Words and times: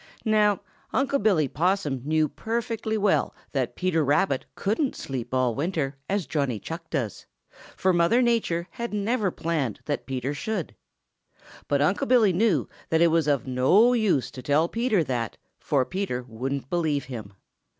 Now 0.25 0.61
Unc' 0.93 1.21
Billy 1.21 1.47
Possum 1.47 2.01
knew 2.03 2.27
perfectly 2.27 2.97
well 2.97 3.35
that 3.51 3.75
Peter 3.75 4.03
Rabbit 4.03 4.45
couldn't 4.55 4.95
sleep 4.95 5.31
all 5.31 5.53
winter 5.53 5.95
as 6.09 6.25
Johnny 6.25 6.57
Chuck 6.59 6.89
does, 6.89 7.27
for 7.77 7.89
Old 7.89 7.97
Mother 7.97 8.19
Nature 8.19 8.67
had 8.71 8.95
never 8.95 9.29
planned 9.29 9.79
that 9.85 10.07
Peter 10.07 10.33
should. 10.33 10.73
But 11.67 11.83
Unc' 11.83 12.07
Billy 12.07 12.33
knew 12.33 12.67
that 12.89 13.01
it 13.01 13.11
was 13.11 13.27
of 13.27 13.45
no 13.45 13.93
use 13.93 14.31
to 14.31 14.41
tell 14.41 14.67
Peter 14.67 15.03
that, 15.03 15.37
for 15.59 15.85
Peter 15.85 16.23
wouldn't 16.27 16.71
believe 16.71 17.05
him. 17.05 17.33